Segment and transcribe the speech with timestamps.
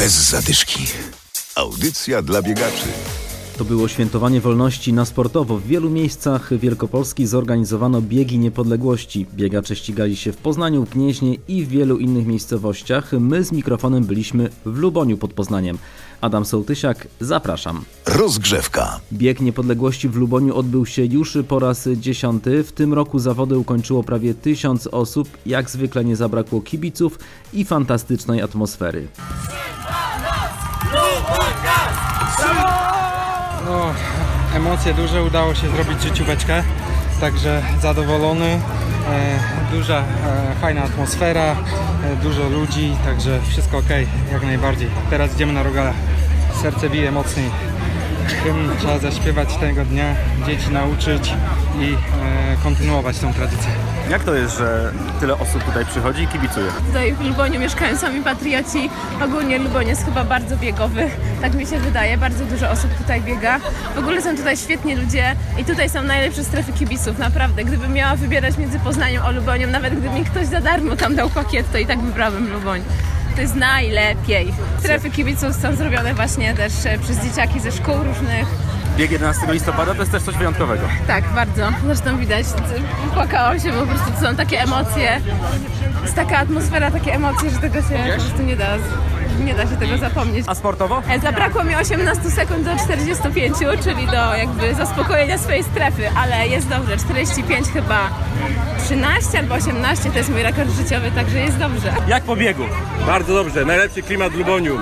[0.00, 0.86] Bez zadyszki.
[1.54, 2.86] Audycja dla biegaczy.
[3.58, 5.58] To było świętowanie wolności na sportowo.
[5.58, 9.26] W wielu miejscach Wielkopolski zorganizowano biegi niepodległości.
[9.34, 13.12] Biegacze ścigali się w Poznaniu, w Gnieźnie i w wielu innych miejscowościach.
[13.12, 15.78] My z mikrofonem byliśmy w Luboniu pod Poznaniem.
[16.20, 17.84] Adam Sołtysiak, zapraszam.
[18.06, 19.00] Rozgrzewka.
[19.12, 22.64] Bieg niepodległości w Luboniu odbył się już po raz dziesiąty.
[22.64, 25.28] W tym roku zawody ukończyło prawie tysiąc osób.
[25.46, 27.18] Jak zwykle nie zabrakło kibiców
[27.52, 29.08] i fantastycznej atmosfery.
[33.64, 33.94] No,
[34.56, 36.62] emocje duże, udało się zrobić życióweczkę,
[37.20, 38.60] także zadowolony.
[39.10, 39.38] E,
[39.72, 40.04] duża, e,
[40.60, 41.56] fajna atmosfera,
[42.12, 43.88] e, dużo ludzi, także wszystko ok,
[44.32, 44.88] jak najbardziej.
[45.10, 45.92] Teraz idziemy na rogala.
[46.62, 47.50] Serce bije mocniej.
[48.44, 50.14] Hymn trzeba zaśpiewać tego dnia,
[50.46, 51.34] dzieci nauczyć
[51.80, 51.96] i e,
[52.62, 53.89] kontynuować tą tradycję.
[54.10, 56.70] Jak to jest, że tyle osób tutaj przychodzi i kibicuje?
[56.86, 58.90] Tutaj w Luboniu mieszkają sami patrioci.
[59.24, 61.10] Ogólnie Luboń jest chyba bardzo biegowy,
[61.42, 62.18] tak mi się wydaje.
[62.18, 63.58] Bardzo dużo osób tutaj biega.
[63.94, 67.64] W ogóle są tutaj świetni ludzie i tutaj są najlepsze strefy kibiców, naprawdę.
[67.64, 71.30] Gdybym miała wybierać między Poznaniem a Luboniem, nawet gdyby mi ktoś za darmo tam dał
[71.30, 72.82] pakiet, to i tak wybrałabym Luboń.
[73.36, 74.54] To jest najlepiej.
[74.78, 78.46] Strefy kibiców są zrobione właśnie też przez dzieciaki ze szkół różnych.
[78.96, 80.82] Bieg 11 listopada to jest też coś wyjątkowego.
[81.06, 81.68] Tak, bardzo.
[81.84, 82.46] Zresztą widać,
[83.14, 85.20] płakałam się, bo po prostu to są takie emocje.
[86.02, 88.66] Jest taka atmosfera, takie emocje, że tego się po prostu nie da,
[89.40, 90.44] nie da się tego zapomnieć.
[90.48, 91.02] A sportowo?
[91.08, 96.68] E, Zabrakło mi 18 sekund do 45, czyli do jakby zaspokojenia swojej strefy, ale jest
[96.68, 96.96] dobrze.
[96.96, 98.10] 45 chyba
[98.84, 101.92] 13 albo 18 to jest mój rekord życiowy, także jest dobrze.
[102.08, 102.62] Jak po biegu?
[103.06, 104.78] Bardzo dobrze, najlepszy klimat w Luboniu.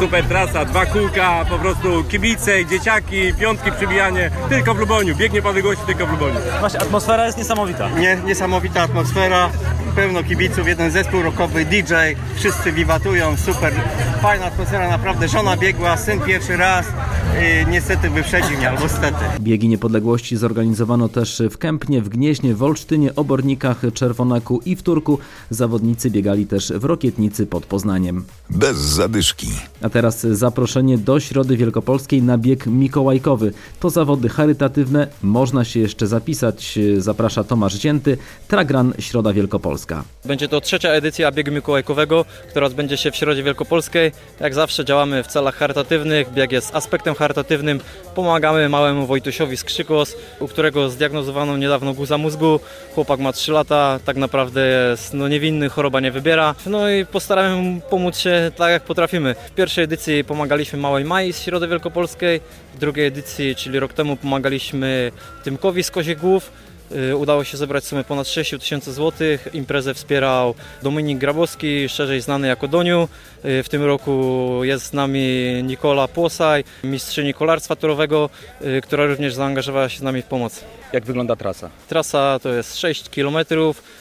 [0.00, 4.30] Super trasa, dwa kółka, po prostu kibice, dzieciaki, piątki przybijanie.
[4.48, 6.34] Tylko w Luboniu, bieg niepodległości tylko w Luboniu.
[6.60, 7.88] Właśnie atmosfera jest niesamowita.
[7.90, 9.50] Nie, niesamowita atmosfera,
[9.96, 11.94] pełno kibiców, jeden zespół rockowy, DJ,
[12.34, 13.74] wszyscy wiwatują, super,
[14.22, 19.24] fajna atmosfera, naprawdę, żona biegła, syn pierwszy raz, yy, niestety wyprzedził mnie, albo stety.
[19.40, 25.18] Biegi niepodległości zorganizowano też w Kępnie, w Gnieźnie, w Olsztynie, Obornikach, Czerwonaku i w Turku.
[25.50, 28.24] Zawodnicy biegali też w Rokietnicy pod Poznaniem.
[28.50, 29.48] Bez zadyszki.
[29.82, 33.52] A teraz zaproszenie do Środy Wielkopolskiej na bieg mikołajkowy.
[33.80, 36.78] To zawody charytatywne, można się jeszcze zapisać.
[36.98, 38.18] Zaprasza Tomasz Zięty,
[38.48, 39.85] Tragran Środa Wielkopolska.
[40.24, 44.12] Będzie to trzecia edycja biegu mikołajkowego, która odbędzie się w Środzie Wielkopolskiej.
[44.40, 47.80] Jak zawsze działamy w celach charytatywnych, bieg jest aspektem charytatywnym.
[48.14, 52.60] Pomagamy małemu Wojtusiowi z Krzykos, u którego zdiagnozowano niedawno guza mózgu.
[52.94, 56.54] Chłopak ma 3 lata, tak naprawdę jest no, niewinny, choroba nie wybiera.
[56.66, 59.34] No i postaramy mu pomóc się tak jak potrafimy.
[59.46, 62.40] W pierwszej edycji pomagaliśmy Małej Mai z Środy Wielkopolskiej,
[62.74, 65.12] w drugiej edycji, czyli rok temu pomagaliśmy
[65.44, 66.65] Tymkowi z Koziegłów.
[66.92, 69.48] Y, Udało się zebrać w sumie ponad 6 tysięcy złotych.
[69.52, 73.08] Imprezę wspierał Dominik Grabowski, szerzej znany jako Doniu.
[73.44, 78.30] Y, W tym roku jest z nami Nikola Płosaj, mistrzyni kolarstwa torowego,
[78.64, 80.64] y, która również zaangażowała się z nami w pomoc.
[80.92, 81.70] Jak wygląda trasa?
[81.88, 83.36] Trasa to jest 6 km,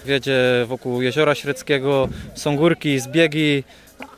[0.05, 0.35] wiedzie
[0.65, 3.63] wokół Jeziora Średzkiego, są górki, zbiegi,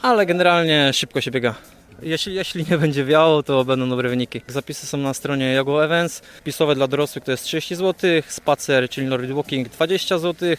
[0.02, 1.56] ale generalnie szybko się biega.
[2.02, 4.42] Jeśli, jeśli nie będzie wiało, to będą dobre wyniki.
[4.48, 6.22] Zapisy są na stronie Jago Events.
[6.44, 10.50] Pisowe dla dorosłych to jest 30 zł, spacer, czyli Nordic Walking 20 zł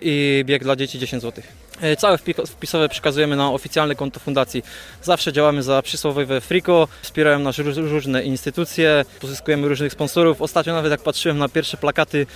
[0.00, 1.44] i bieg dla dzieci 10 zł.
[1.80, 4.62] E, Całe wpi- wpisowe przekazujemy na oficjalne konto fundacji.
[5.02, 10.42] Zawsze działamy za przysłowiowe friko, wspierają nas róż- różne instytucje, pozyskujemy różnych sponsorów.
[10.42, 12.26] Ostatnio nawet jak patrzyłem na pierwsze plakaty,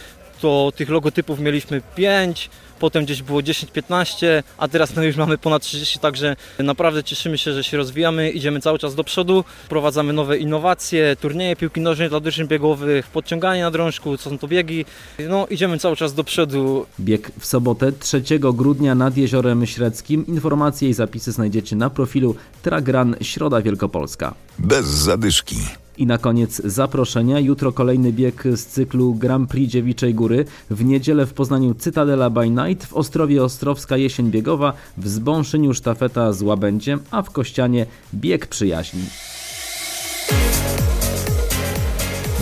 [0.41, 5.63] to tych logotypów mieliśmy 5, potem gdzieś było 10-15, a teraz no już mamy ponad
[5.63, 10.39] 30, także naprawdę cieszymy się, że się rozwijamy, idziemy cały czas do przodu, wprowadzamy nowe
[10.39, 14.85] innowacje, turnieje piłki nożnej dla drużyn biegowych, podciąganie na drążku, co są to biegi,
[15.29, 16.87] no idziemy cały czas do przodu.
[17.01, 20.27] Bieg w sobotę 3 grudnia nad Jeziorem Średzkim.
[20.27, 24.35] Informacje i zapisy znajdziecie na profilu Tragran Środa Wielkopolska.
[24.59, 25.57] Bez zadyszki.
[25.99, 27.41] I na koniec zaproszenia.
[27.41, 30.45] Jutro kolejny bieg z cyklu Grand Prix Dziewiczej Góry.
[30.71, 36.33] W niedzielę w Poznaniu Cytadela by Night, w Ostrowie Ostrowska Jesień Biegowa, w Zbąszyniu sztafeta
[36.33, 39.03] z Łabędziem, a w Kościanie bieg przyjaźni.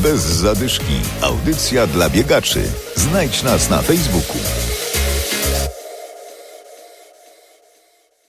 [0.03, 0.95] Bez zadyszki.
[1.23, 2.63] Audycja dla biegaczy.
[2.97, 4.39] Znajdź nas na Facebooku.